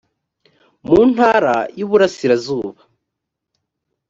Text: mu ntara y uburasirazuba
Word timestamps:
mu 0.85 0.97
ntara 1.11 1.55
y 1.77 1.81
uburasirazuba 1.85 2.81